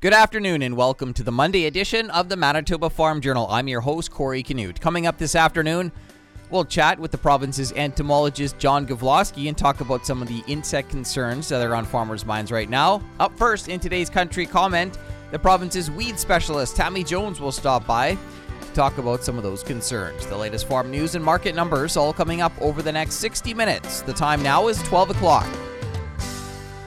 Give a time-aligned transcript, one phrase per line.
[0.00, 3.48] Good afternoon and welcome to the Monday edition of the Manitoba Farm Journal.
[3.50, 4.80] I'm your host, Corey Canute.
[4.80, 5.90] Coming up this afternoon,
[6.50, 10.90] we'll chat with the province's entomologist, John Gavloski, and talk about some of the insect
[10.90, 13.02] concerns that are on farmers' minds right now.
[13.18, 14.96] Up first, in today's country comment,
[15.32, 18.16] the province's weed specialist, Tammy Jones, will stop by
[18.60, 20.24] to talk about some of those concerns.
[20.26, 24.02] The latest farm news and market numbers all coming up over the next 60 minutes.
[24.02, 25.48] The time now is 12 o'clock.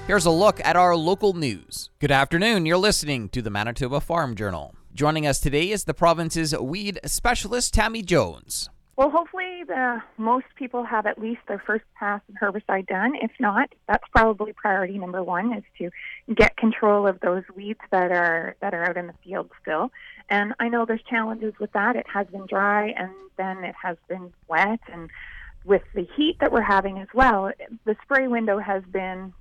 [0.08, 1.90] Here's a look at our local news.
[2.00, 2.66] Good afternoon.
[2.66, 4.76] You're listening to the Manitoba Farm Journal.
[4.94, 8.70] Joining us today is the province's weed specialist, Tammy Jones.
[8.98, 13.14] Well, hopefully, the, most people have at least their first pass of herbicide done.
[13.22, 15.92] If not, that's probably priority number one: is to
[16.36, 19.92] get control of those weeds that are that are out in the field still.
[20.30, 21.96] And I know there's challenges with that.
[21.96, 25.10] It has been dry, and then it has been wet, and
[25.64, 27.52] with the heat that we're having as well,
[27.86, 29.34] the spray window has been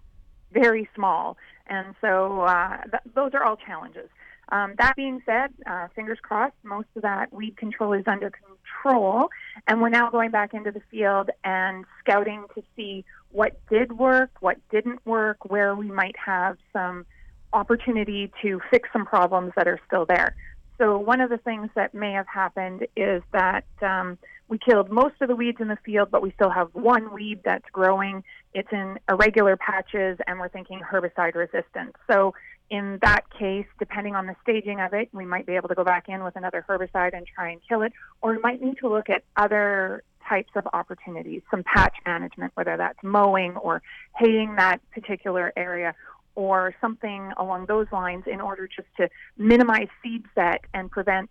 [0.53, 1.37] very small.
[1.67, 4.09] And so uh, th- those are all challenges.
[4.53, 9.29] Um, that being said, uh, fingers crossed, most of that weed control is under control.
[9.69, 14.31] And we're now going back into the field and scouting to see what did work,
[14.41, 17.07] what didn't work, where we might have some
[17.53, 20.35] opportunity to fix some problems that are still there.
[20.81, 24.17] So, one of the things that may have happened is that um,
[24.49, 27.41] we killed most of the weeds in the field, but we still have one weed
[27.45, 28.25] that's growing.
[28.55, 31.97] It's in irregular patches, and we're thinking herbicide resistant.
[32.11, 32.33] So,
[32.71, 35.85] in that case, depending on the staging of it, we might be able to go
[35.85, 38.89] back in with another herbicide and try and kill it, or we might need to
[38.89, 43.83] look at other types of opportunities, some patch management, whether that's mowing or
[44.17, 45.95] haying that particular area,
[46.41, 51.29] or something along those lines in order just to minimize seed set and prevent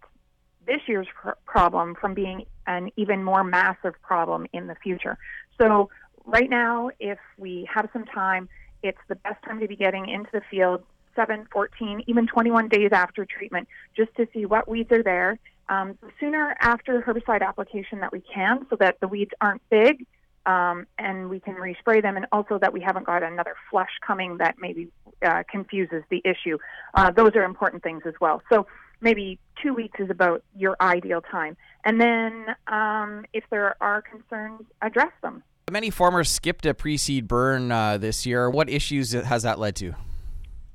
[0.67, 5.17] this year's pr- problem from being an even more massive problem in the future.
[5.59, 5.89] So,
[6.25, 8.47] right now, if we have some time,
[8.83, 10.83] it's the best time to be getting into the field
[11.15, 15.39] 7, 14, even 21 days after treatment just to see what weeds are there.
[15.69, 20.05] Um, the sooner after herbicide application that we can so that the weeds aren't big
[20.49, 24.37] um, and we can respray them, and also that we haven't got another flush coming
[24.37, 24.89] that maybe
[25.23, 26.57] uh, confuses the issue.
[26.95, 28.41] Uh, those are important things as well.
[28.51, 28.65] So
[28.99, 31.55] maybe two weeks is about your ideal time,
[31.85, 35.43] and then um, if there are concerns, address them.
[35.71, 38.49] Many farmers skipped a pre-seed burn uh, this year.
[38.49, 39.93] What issues has that led to?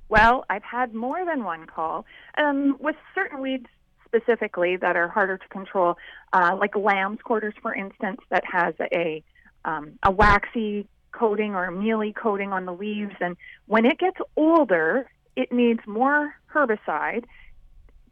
[0.09, 2.07] Well, I've had more than one call
[2.39, 3.67] um, with certain weeds
[4.07, 5.97] specifically that are harder to control,
[6.33, 9.25] uh, like lamb's quarters, for instance, that has a
[9.65, 13.15] um, a waxy coating or a mealy coating on the leaves.
[13.21, 13.37] And
[13.67, 17.25] when it gets older, it needs more herbicide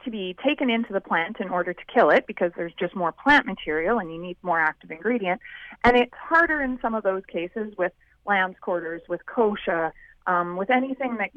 [0.04, 3.12] to be taken into the plant in order to kill it because there's just more
[3.12, 5.40] plant material and you need more active ingredient.
[5.84, 7.92] And it's harder in some of those cases with
[8.26, 9.92] lamb's quarters, with kochia,
[10.26, 11.30] um, with anything that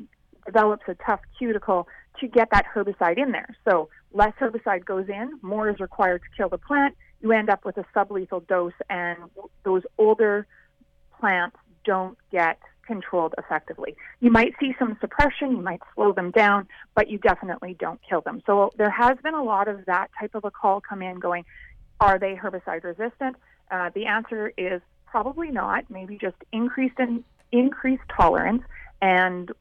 [0.46, 1.88] develops a tough cuticle
[2.20, 3.56] to get that herbicide in there.
[3.68, 7.66] So less herbicide goes in, more is required to kill the plant, you end up
[7.66, 9.18] with a sublethal dose, and
[9.64, 10.46] those older
[11.20, 13.96] plants don't get controlled effectively.
[14.20, 18.22] You might see some suppression, you might slow them down, but you definitely don't kill
[18.22, 18.44] them.
[18.46, 21.46] So there has been a lot of that type of a call come in going,
[22.00, 23.38] are they herbicide resistant?
[23.72, 28.62] Uh, the answer is probably not, maybe just increased in, increased tolerance.
[29.02, 29.52] And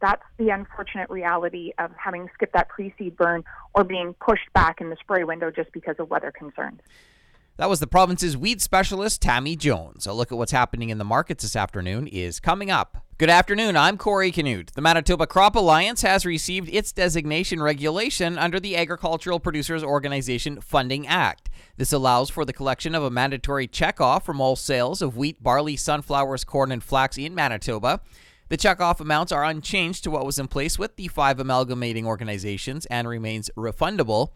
[0.00, 3.44] that's the unfortunate reality of having skipped that pre-seed burn
[3.74, 6.80] or being pushed back in the spray window just because of weather concerns.
[7.58, 10.06] That was the province's weed specialist, Tammy Jones.
[10.06, 13.04] A look at what's happening in the markets this afternoon is coming up.
[13.18, 13.76] Good afternoon.
[13.76, 14.70] I'm Corey Canute.
[14.74, 21.04] The Manitoba Crop Alliance has received its designation regulation under the Agricultural Producers Organization Funding
[21.08, 21.50] Act.
[21.76, 25.74] This allows for the collection of a mandatory checkoff from all sales of wheat, barley,
[25.74, 28.00] sunflowers, corn, and flax in Manitoba.
[28.48, 32.86] The checkoff amounts are unchanged to what was in place with the five amalgamating organizations
[32.86, 34.30] and remains refundable.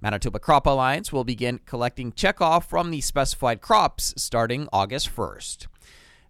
[0.00, 5.66] Manitoba Crop Alliance will begin collecting checkoff from the specified crops starting August 1st.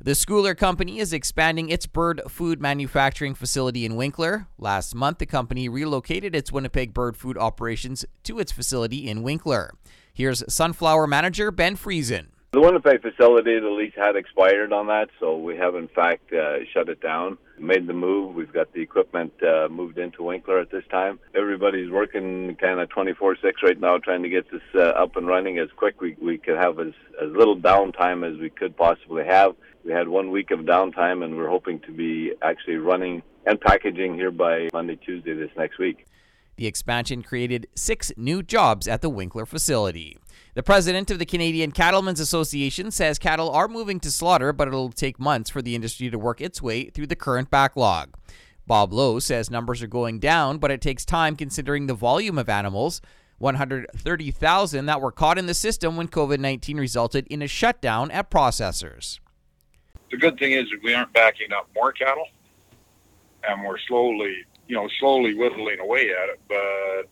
[0.01, 4.47] The Scoular Company is expanding its bird food manufacturing facility in Winkler.
[4.59, 9.75] Last month, the company relocated its Winnipeg bird food operations to its facility in Winkler.
[10.13, 12.29] Here's Sunflower Manager Ben Friesen.
[12.57, 16.65] The Winnipeg facility, the lease had expired on that, so we have in fact uh,
[16.73, 17.37] shut it down.
[17.59, 18.35] Made the move.
[18.35, 21.21] We've got the equipment uh, moved into Winkler at this time.
[21.35, 25.59] Everybody's working kind of 24/6 right now, trying to get this uh, up and running
[25.59, 29.55] as quick we we could have as as little downtime as we could possibly have.
[29.85, 34.15] We had one week of downtime, and we're hoping to be actually running and packaging
[34.15, 36.07] here by Monday, Tuesday this next week.
[36.57, 40.17] The expansion created six new jobs at the Winkler facility.
[40.57, 44.91] The president of the Canadian Cattlemen's Association says cattle are moving to slaughter, but it'll
[44.91, 48.15] take months for the industry to work its way through the current backlog.
[48.67, 52.49] Bob Lowe says numbers are going down, but it takes time considering the volume of
[52.49, 53.03] animals
[53.37, 58.31] 130,000 that were caught in the system when COVID 19 resulted in a shutdown at
[58.31, 59.21] processors.
[60.11, 62.29] The good thing is we aren't backing up more cattle,
[63.47, 66.41] and we're slowly, you know, slowly whittling away at it.
[66.49, 67.11] But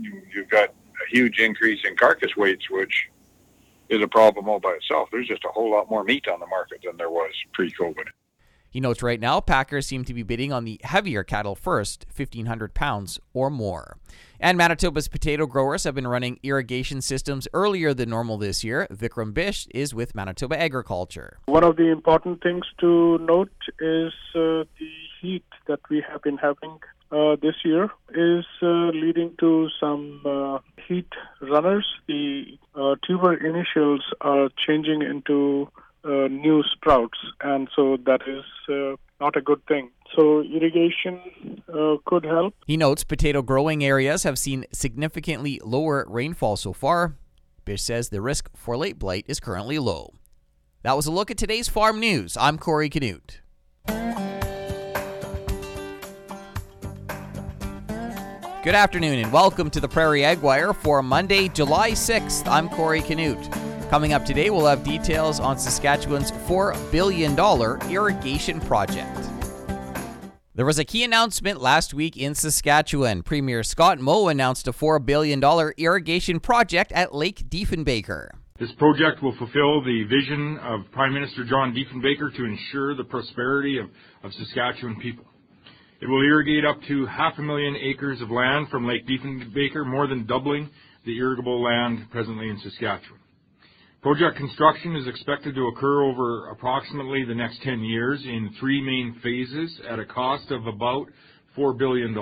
[0.00, 0.72] you, you've got
[1.04, 3.08] a huge increase in carcass weights, which
[3.88, 5.08] is a problem all by itself.
[5.12, 8.06] There's just a whole lot more meat on the market than there was pre-COVID.
[8.74, 12.74] He notes right now packers seem to be bidding on the heavier cattle first, 1,500
[12.74, 13.98] pounds or more.
[14.40, 18.88] And Manitoba's potato growers have been running irrigation systems earlier than normal this year.
[18.90, 21.38] Vikram Bisht is with Manitoba Agriculture.
[21.46, 24.90] One of the important things to note is uh, the
[25.20, 26.80] heat that we have been having
[27.10, 31.08] uh, this year is uh, leading to some uh, heat
[31.40, 31.86] runners.
[32.06, 35.68] The uh, tuber initials are changing into
[36.04, 39.90] uh, new sprouts, and so that is uh, not a good thing.
[40.14, 41.20] So irrigation
[41.72, 42.54] uh, could help.
[42.66, 47.16] He notes potato growing areas have seen significantly lower rainfall so far.
[47.64, 50.14] Bisht says the risk for late blight is currently low.
[50.82, 52.36] That was a look at today's farm news.
[52.38, 53.40] I'm Corey Canute.
[58.64, 62.48] Good afternoon and welcome to the Prairie Ag Wire for Monday, July 6th.
[62.48, 63.46] I'm Corey Canute.
[63.90, 67.38] Coming up today, we'll have details on Saskatchewan's $4 billion
[67.92, 69.28] irrigation project.
[70.54, 73.22] There was a key announcement last week in Saskatchewan.
[73.22, 75.44] Premier Scott Moe announced a $4 billion
[75.76, 78.28] irrigation project at Lake Diefenbaker.
[78.58, 83.76] This project will fulfill the vision of Prime Minister John Diefenbaker to ensure the prosperity
[83.76, 83.90] of,
[84.22, 85.26] of Saskatchewan people.
[86.04, 90.06] It will irrigate up to half a million acres of land from Lake Diefenbaker, more
[90.06, 90.68] than doubling
[91.06, 93.20] the irrigable land presently in Saskatchewan.
[94.02, 99.18] Project construction is expected to occur over approximately the next 10 years in three main
[99.22, 101.06] phases at a cost of about
[101.56, 102.14] $4 billion.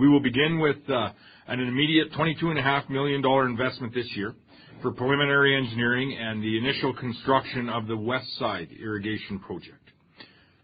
[0.00, 1.12] We will begin with uh,
[1.46, 4.34] an immediate $22.5 million investment this year
[4.82, 9.81] for preliminary engineering and the initial construction of the West Side Irrigation Project.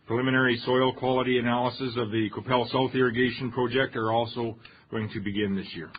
[0.08, 4.56] Preliminary soil quality analysis of the Qu'Appelle South Irrigation Project are also
[4.90, 5.90] going to begin this year.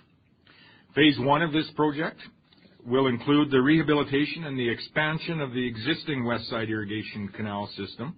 [0.95, 2.19] Phase one of this project
[2.83, 8.15] will include the rehabilitation and the expansion of the existing West Side Irrigation Canal system,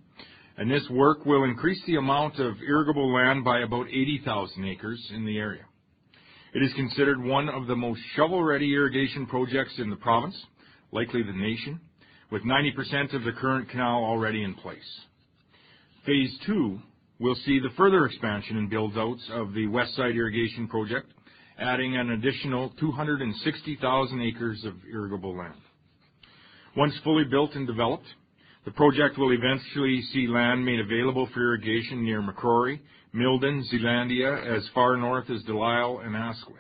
[0.55, 5.25] and this work will increase the amount of irrigable land by about 80,000 acres in
[5.25, 5.65] the area.
[6.53, 10.41] It is considered one of the most shovel-ready irrigation projects in the province,
[10.93, 11.81] likely the nation,
[12.31, 15.01] with 90% of the current canal already in place.
[16.06, 16.80] Phase two
[17.19, 21.07] will see the further expansion and build-outs of the West Side Irrigation Project,
[21.59, 25.53] adding an additional 260,000 acres of irrigable land.
[26.75, 28.07] Once fully built and developed,
[28.65, 32.81] the project will eventually see land made available for irrigation near Macrorie,
[33.13, 36.57] Milden, Zealandia, as far north as Delisle and Asquith.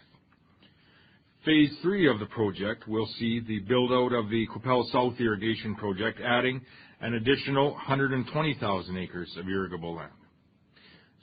[1.43, 6.19] Phase three of the project will see the build-out of the Qu'Appelle South Irrigation Project,
[6.23, 6.61] adding
[6.99, 10.11] an additional 120,000 acres of irrigable land.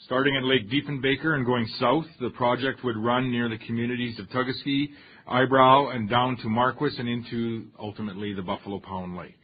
[0.06, 4.28] Starting at Lake Diefenbaker and going south, the project would run near the communities of
[4.30, 4.88] Tugaske,
[5.28, 9.38] Eyebrow, and down to Marquis and into ultimately the Buffalo Pound Lake.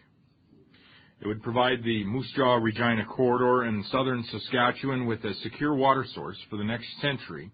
[1.21, 6.05] It would provide the Moose Jaw Regina corridor in southern Saskatchewan with a secure water
[6.17, 7.53] source for the next century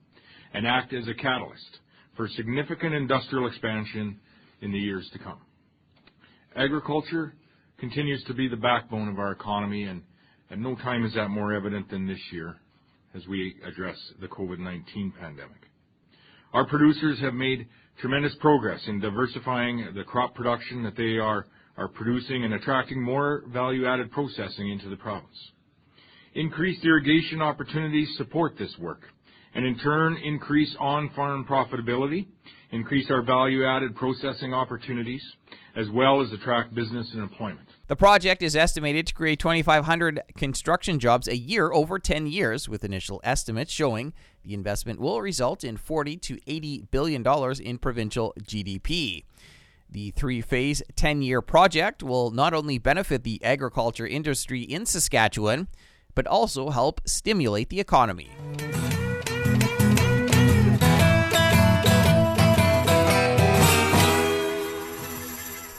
[0.55, 1.81] and act as a catalyst
[2.20, 4.20] for significant industrial expansion
[4.60, 5.39] in the years to come.
[6.55, 7.32] Agriculture
[7.79, 10.03] continues to be the backbone of our economy, and
[10.50, 12.56] at no time is that more evident than this year
[13.15, 15.62] as we address the COVID-19 pandemic.
[16.53, 17.67] Our producers have made
[18.03, 21.46] tremendous progress in diversifying the crop production that they are,
[21.94, 25.53] producing and attracting more value-added processing into the province.
[26.34, 29.05] Increased irrigation opportunities support this work
[29.54, 32.26] and in turn increase on-farm profitability,
[32.72, 35.22] increase our value-added processing opportunities,
[35.74, 37.66] as well as attract business and employment.
[37.88, 42.84] The project is estimated to create 2,500 construction jobs a year over 10 years, with
[42.84, 44.12] initial estimates showing
[44.44, 49.24] the investment will result in 40 to 80 billion dollars in provincial GDP.
[49.90, 55.66] The three phase 10 year project will not only benefit the agriculture industry in Saskatchewan,
[56.14, 58.30] but also help stimulate the economy.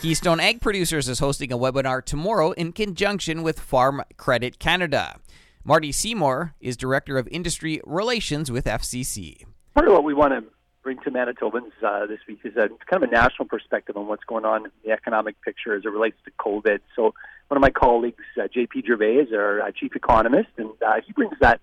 [0.02, 5.20] Keystone Egg Producers is hosting a webinar tomorrow in conjunction with Farm Credit Canada.
[5.64, 9.44] Marty Seymour is Director of Industry Relations with FCC.
[9.76, 10.44] Part of what we want to
[10.82, 14.24] bring to Manitobans uh, this week is a kind of a national perspective on what's
[14.24, 16.80] going on in the economic picture as it relates to COVID.
[16.96, 17.14] So
[17.50, 21.14] one of my colleagues, uh, JP Gervais, is our uh, chief economist, and uh, he
[21.14, 21.62] brings that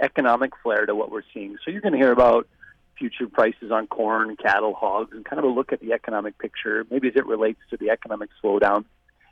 [0.00, 1.56] economic flair to what we're seeing.
[1.64, 2.46] So you're going to hear about
[3.00, 6.84] future prices on corn, cattle, hogs, and kind of a look at the economic picture,
[6.90, 8.84] maybe as it relates to the economic slowdown.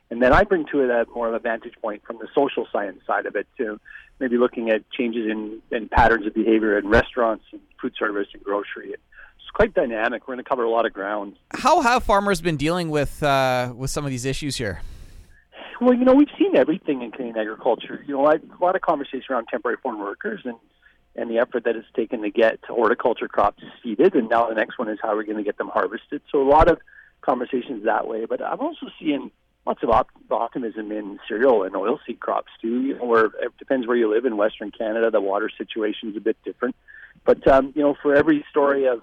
[0.09, 2.67] And then I bring to it a more of a vantage point from the social
[2.71, 3.79] science side of it, too.
[4.19, 8.43] Maybe looking at changes in, in patterns of behavior in restaurants and food service and
[8.43, 8.89] grocery.
[8.91, 10.27] It's quite dynamic.
[10.27, 11.35] We're going to cover a lot of ground.
[11.51, 14.81] How have farmers been dealing with uh, with some of these issues here?
[15.79, 18.03] Well, you know, we've seen everything in Canadian agriculture.
[18.05, 20.55] You know, a lot of conversation around temporary foreign workers and
[21.19, 24.79] and the effort that it's taken to get horticulture crops seeded, and now the next
[24.79, 26.21] one is how we're going to get them harvested.
[26.31, 26.79] So a lot of
[27.21, 28.25] conversations that way.
[28.25, 29.29] But I'm also seeing
[29.65, 32.81] lots of op- optimism in cereal and oilseed crops too.
[32.81, 36.15] You know, where it depends where you live in Western Canada, the water situation is
[36.15, 36.75] a bit different.
[37.25, 39.01] But um, you know, for every story of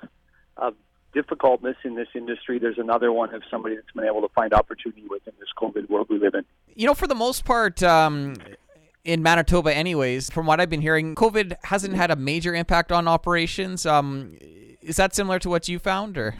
[0.56, 0.74] of
[1.12, 5.04] difficultness in this industry, there's another one of somebody that's been able to find opportunity
[5.08, 6.44] within this COVID world we live in.
[6.74, 8.36] You know, for the most part, um,
[9.06, 13.06] in Manitoba, anyways, from what I've been hearing, COVID hasn't had a major impact on
[13.06, 13.86] operations.
[13.86, 14.36] Um,
[14.82, 16.34] is that similar to what you found, or?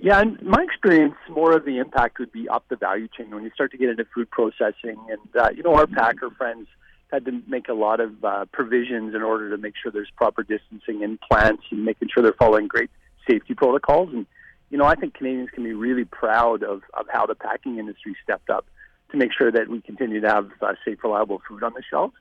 [0.00, 3.44] Yeah, in my experience, more of the impact would be up the value chain when
[3.44, 4.96] you start to get into food processing.
[5.10, 6.66] And, uh, you know, our packer friends
[7.12, 10.42] had to make a lot of uh, provisions in order to make sure there's proper
[10.42, 12.90] distancing in plants and making sure they're following great
[13.28, 14.08] safety protocols.
[14.14, 14.24] And,
[14.70, 18.16] you know, I think Canadians can be really proud of, of how the packing industry
[18.22, 18.64] stepped up
[19.10, 22.14] to make sure that we continue to have uh, safe, reliable food on the shelves.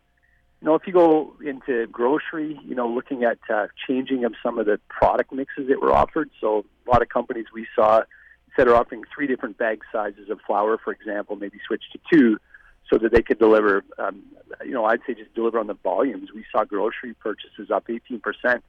[0.62, 4.60] You know, if you go into grocery, you know, looking at uh, changing of some
[4.60, 6.30] of the product mixes that were offered.
[6.42, 8.02] So a lot of companies we saw
[8.48, 12.38] instead of offering three different bag sizes of flour, for example, maybe switch to two,
[12.90, 13.84] so that they could deliver.
[13.98, 14.24] Um,
[14.66, 16.30] you know, I'd say just deliver on the volumes.
[16.34, 18.64] We saw grocery purchases up 18 percent,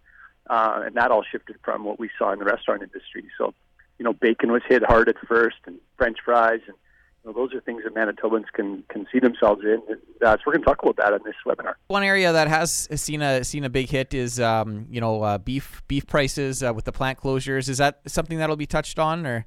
[0.48, 3.24] uh, and that all shifted from what we saw in the restaurant industry.
[3.36, 3.52] So,
[3.98, 6.76] you know, bacon was hit hard at first, and French fries, and
[7.24, 9.82] know, those are things that Manitobans can can see themselves in.
[10.24, 11.74] Uh, so we're going to talk about that in this webinar.
[11.88, 15.38] One area that has seen a seen a big hit is um, you know uh,
[15.38, 17.68] beef beef prices uh, with the plant closures.
[17.68, 19.46] Is that something that'll be touched on or?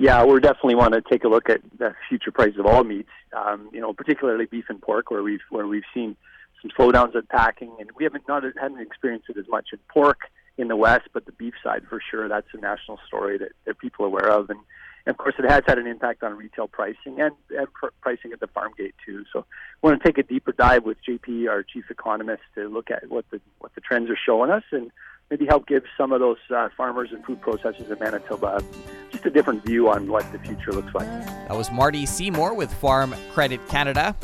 [0.00, 3.10] Yeah, we're definitely want to take a look at the future prices of all meats.
[3.36, 6.16] Um, you know, particularly beef and pork, where we've where we've seen
[6.62, 10.20] some slowdowns in packing, and we haven't not hadn't experienced it as much in pork
[10.56, 12.28] in the west, but the beef side for sure.
[12.28, 14.66] That's a national story that, that people are aware of, and and
[15.08, 18.40] of course, it has had an impact on retail pricing and, and pr- pricing at
[18.40, 19.24] the farm gate too.
[19.32, 19.44] So,
[19.82, 23.08] we want to take a deeper dive with JP, our chief economist, to look at
[23.08, 24.90] what the what the trends are showing us, and
[25.30, 28.62] maybe help give some of those uh, farmers and food processors in Manitoba
[29.10, 31.06] just a different view on what the future looks like.
[31.06, 34.14] That was Marty Seymour with Farm Credit Canada.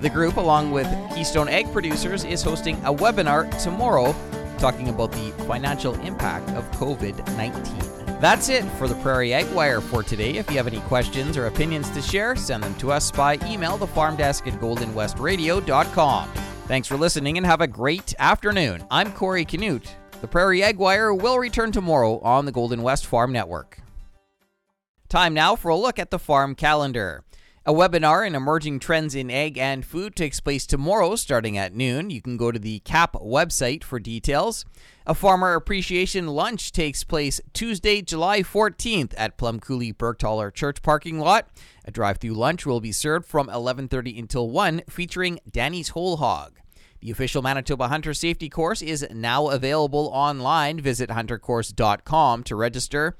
[0.00, 4.14] The group, along with Keystone Egg Producers, is hosting a webinar tomorrow
[4.58, 7.95] talking about the financial impact of COVID 19.
[8.18, 10.36] That's it for the Prairie Ag Wire for today.
[10.36, 13.76] If you have any questions or opinions to share, send them to us by email,
[13.76, 16.28] the farm desk at goldenwestradio.com.
[16.66, 18.84] Thanks for listening and have a great afternoon.
[18.90, 19.94] I'm Corey Canute.
[20.22, 23.80] The Prairie Ag Wire will return tomorrow on the Golden West Farm Network.
[25.10, 27.22] Time now for a look at the farm calendar.
[27.68, 32.10] A webinar on emerging trends in egg and food takes place tomorrow starting at noon.
[32.10, 34.64] You can go to the KAP website for details.
[35.04, 41.18] A farmer appreciation lunch takes place Tuesday, July 14th at Plum Coulee Bergthaler Church parking
[41.18, 41.48] lot.
[41.84, 46.60] A drive-through lunch will be served from 11:30 until 1 featuring Danny's Whole Hog.
[47.00, 50.78] The official Manitoba Hunter Safety Course is now available online.
[50.78, 53.16] Visit huntercourse.com to register.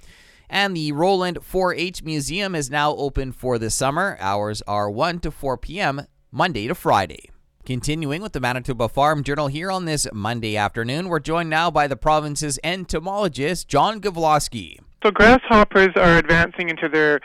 [0.48, 4.16] And the Roland 4 H Museum is now open for the summer.
[4.20, 7.30] Hours are 1 to 4 p.m., Monday to Friday.
[7.64, 11.88] Continuing with the Manitoba Farm Journal here on this Monday afternoon, we're joined now by
[11.88, 14.78] the province's entomologist, John Gavloski.
[15.04, 17.20] So, grasshoppers are advancing into their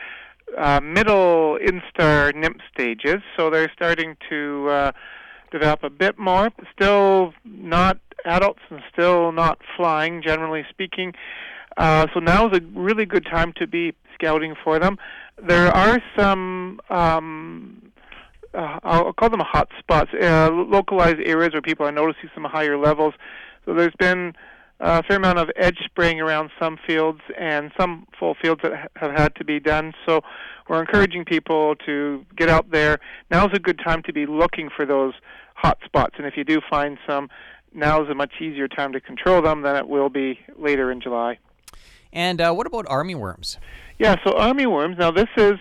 [0.57, 4.91] uh, middle instar nymph stages, so they're starting to uh,
[5.51, 6.49] develop a bit more.
[6.73, 11.13] Still not adults and still not flying, generally speaking.
[11.77, 14.97] Uh, so now is a really good time to be scouting for them.
[15.41, 17.91] There are some, um,
[18.53, 22.77] uh, I'll call them hot spots, uh, localized areas where people are noticing some higher
[22.77, 23.13] levels.
[23.65, 24.33] So there's been
[24.79, 29.11] a fair amount of edge spraying around some fields and some full fields that have
[29.11, 29.93] had to be done.
[30.05, 30.21] So
[30.67, 32.99] we're encouraging people to get out there.
[33.29, 35.13] Now's a good time to be looking for those
[35.55, 36.15] hot spots.
[36.17, 37.29] And if you do find some,
[37.73, 40.99] now is a much easier time to control them than it will be later in
[40.99, 41.37] July.
[42.13, 43.57] And uh, what about armyworms?
[43.99, 44.97] Yeah, so armyworms.
[44.97, 45.53] Now this is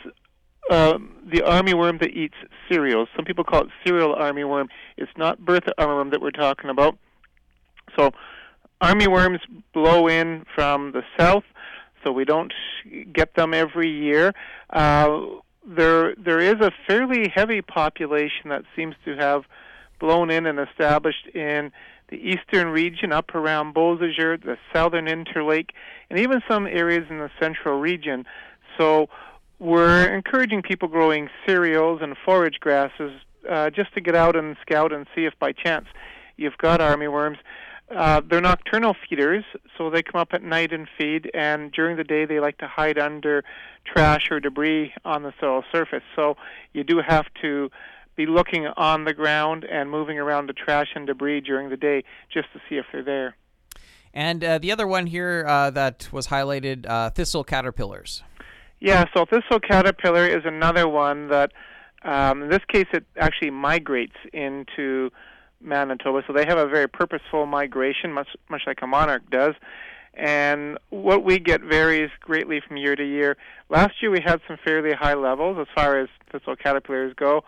[0.71, 2.35] uh, the armyworm that eats
[2.71, 3.09] cereals.
[3.17, 4.69] Some people call it cereal armyworm.
[4.97, 6.97] It's not Bertha armyworm that we're talking about.
[7.97, 8.13] So
[8.81, 9.41] army worms
[9.73, 11.45] blow in from the south,
[12.03, 12.53] so we don't
[13.13, 14.33] get them every year.
[14.71, 15.21] Uh,
[15.67, 19.45] there, there is a fairly heavy population that seems to have
[19.99, 21.71] blown in and established in
[22.11, 25.71] the eastern region up around Beausejour, the southern Interlake,
[26.11, 28.27] and even some areas in the central region.
[28.77, 29.09] So
[29.59, 33.13] we're encouraging people growing cereals and forage grasses
[33.49, 35.87] uh, just to get out and scout and see if by chance
[36.37, 37.37] you've got armyworms.
[37.95, 39.45] Uh, they're nocturnal feeders,
[39.77, 42.69] so they come up at night and feed, and during the day they like to
[42.69, 43.43] hide under
[43.85, 46.05] trash or debris on the soil surface.
[46.15, 46.37] So
[46.73, 47.71] you do have to
[48.17, 52.05] be looking on the ground and moving around the trash and debris during the day
[52.33, 53.37] just to see if they're there.
[54.13, 58.23] And uh, the other one here uh, that was highlighted uh, thistle caterpillars.
[58.81, 61.53] Yeah, so thistle caterpillar is another one that,
[62.03, 65.11] um, in this case, it actually migrates into
[65.61, 66.23] Manitoba.
[66.27, 69.55] So they have a very purposeful migration, much much like a monarch does.
[70.15, 73.37] And what we get varies greatly from year to year.
[73.69, 77.45] Last year we had some fairly high levels as far as thistle caterpillars go.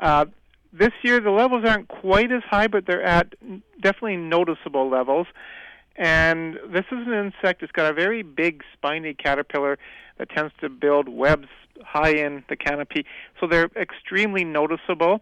[0.00, 0.24] Uh,
[0.72, 3.34] this year the levels aren't quite as high, but they're at
[3.80, 5.26] definitely noticeable levels.
[5.96, 9.78] And this is an insect that's got a very big spiny caterpillar
[10.18, 11.48] that tends to build webs
[11.84, 13.04] high in the canopy.
[13.38, 15.20] So they're extremely noticeable.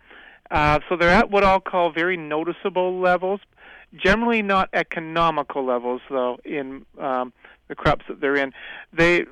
[0.51, 3.41] Uh, so they're at what I'll call very noticeable levels.
[3.97, 7.33] Generally not economical levels, though, in um,
[7.69, 8.53] the crops that they're in.
[8.93, 9.25] They,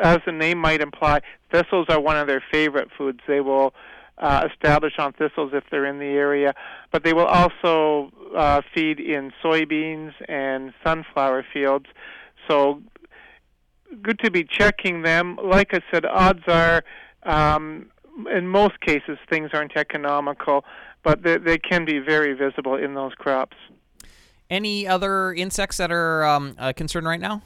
[0.00, 3.20] as the name might imply, thistles are one of their favorite foods.
[3.26, 3.74] They will
[4.18, 6.54] uh, establish on thistles if they're in the area,
[6.90, 11.86] but they will also uh, feed in soybeans and sunflower fields.
[12.48, 12.82] So
[14.02, 15.38] good to be checking them.
[15.42, 16.82] Like I said, odds are,
[17.24, 17.90] um,
[18.30, 20.64] in most cases, things aren't economical,
[21.02, 23.56] but they, they can be very visible in those crops.
[24.48, 27.42] Any other insects that are um, a concern right now?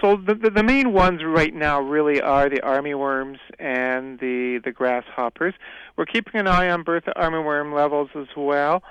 [0.00, 4.72] So the, the, the main ones right now really are the armyworms and the the
[4.72, 5.54] grasshoppers.
[5.96, 8.82] We're keeping an eye on Bertha armyworm levels as well.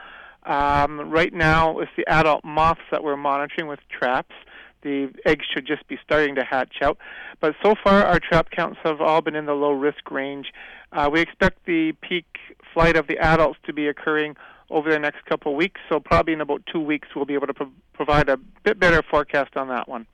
[0.43, 4.35] Um, right now, it's the adult moths that we're monitoring with traps.
[4.81, 6.97] The eggs should just be starting to hatch out.
[7.39, 10.47] But so far, our trap counts have all been in the low risk range.
[10.91, 12.25] Uh, we expect the peak
[12.73, 14.35] flight of the adults to be occurring
[14.69, 15.79] over the next couple of weeks.
[15.87, 19.01] So probably in about two weeks, we'll be able to pro- provide a bit better
[19.09, 20.05] forecast on that one.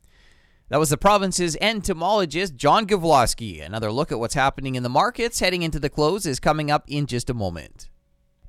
[0.70, 3.66] That was the province's entomologist, John Gavloski.
[3.66, 6.84] Another look at what's happening in the markets heading into the close is coming up
[6.88, 7.90] in just a moment.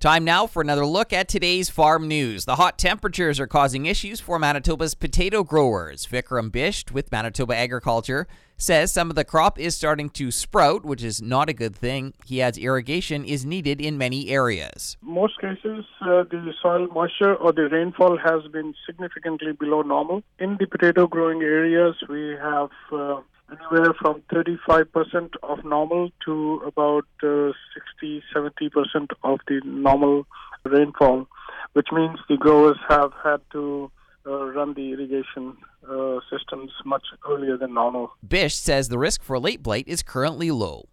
[0.00, 2.46] Time now for another look at today's farm news.
[2.46, 6.06] The hot temperatures are causing issues for Manitoba's potato growers.
[6.06, 11.02] Vikram Bisht with Manitoba Agriculture says some of the crop is starting to sprout, which
[11.02, 12.14] is not a good thing.
[12.24, 14.96] He adds irrigation is needed in many areas.
[15.02, 20.22] Most cases, uh, the soil moisture or the rainfall has been significantly below normal.
[20.38, 27.06] In the potato growing areas, we have uh, anywhere from 35% of normal to about
[27.22, 27.52] uh,
[28.00, 30.26] 60 70% of the normal
[30.64, 31.26] rainfall,
[31.72, 33.90] which means the growers have had to
[34.26, 35.56] uh, run the irrigation
[35.88, 38.12] uh, systems much earlier than normal.
[38.26, 40.88] Bisht says the risk for late blight is currently low.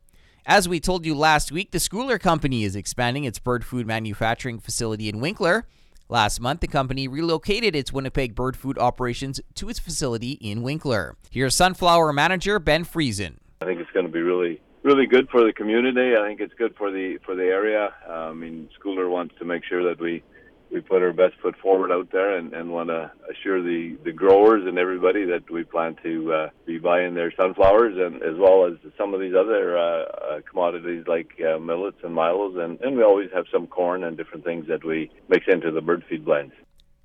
[0.45, 4.59] As we told you last week, the Scoular Company is expanding its bird food manufacturing
[4.59, 5.65] facility in Winkler.
[6.09, 11.17] Last month, the company relocated its Winnipeg bird food operations to its facility in Winkler.
[11.29, 13.39] Here's Sunflower Manager Ben Friesen.
[13.59, 16.15] I think it's going to be really, really good for the community.
[16.15, 17.93] I think it's good for the for the area.
[18.07, 20.23] Uh, I mean, Scoular wants to make sure that we
[20.71, 24.11] we put our best foot forward out there and, and want to assure the, the
[24.11, 28.65] growers and everybody that we plan to uh, be buying their sunflowers and as well
[28.65, 32.97] as some of these other uh, uh, commodities like uh, millets and milos and, and
[32.97, 36.25] we always have some corn and different things that we mix into the bird feed
[36.25, 36.53] blends.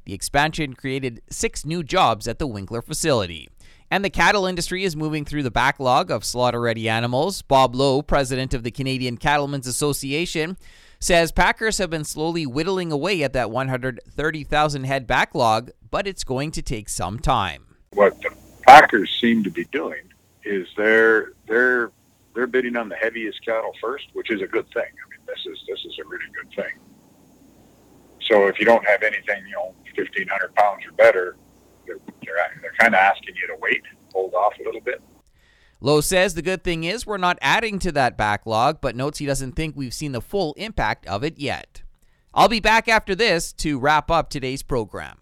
[0.05, 3.49] The expansion created six new jobs at the Winkler facility.
[3.89, 7.43] And the cattle industry is moving through the backlog of slaughter ready animals.
[7.43, 10.57] Bob Lowe, president of the Canadian Cattlemen's Association,
[11.03, 16.51] says packers have been slowly whittling away at that 130,000 head backlog, but it's going
[16.53, 17.77] to take some time.
[17.95, 18.31] What the
[18.63, 20.03] packers seem to be doing
[20.45, 21.93] is they're they're
[22.35, 24.85] they're bidding on the heaviest cattle first, which is a good thing.
[24.85, 26.79] I mean, this is this is a really good thing.
[28.23, 31.37] So if you don't have anything, you know, 1,500 pounds or better,
[31.87, 35.03] they're, they're, they're kind of asking you to wait, hold off a little bit.
[35.85, 39.27] Lowe says the good thing is we're not adding to that backlog, but notes he
[39.27, 41.83] doesn't think we've seen the full impact of it yet.
[42.33, 45.19] I'll be back after this to wrap up today's program.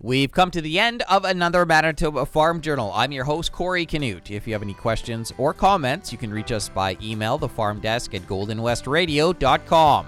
[0.00, 2.90] We've come to the end of another Manitoba Farm Journal.
[2.92, 4.32] I'm your host, Corey Canute.
[4.32, 7.78] If you have any questions or comments, you can reach us by email, the farm
[7.78, 10.06] desk at goldenwestradio.com.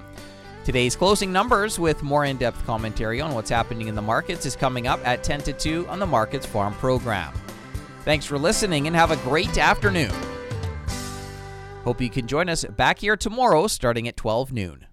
[0.64, 4.56] Today's closing numbers with more in depth commentary on what's happening in the markets is
[4.56, 7.32] coming up at 10 to 2 on the Markets Farm program.
[8.06, 10.12] Thanks for listening and have a great afternoon.
[11.82, 14.85] Hope you can join us back here tomorrow starting at 12 noon.